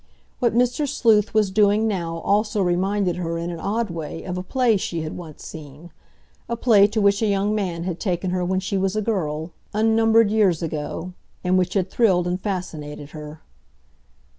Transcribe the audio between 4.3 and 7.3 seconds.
a play she had once seen—a play to which a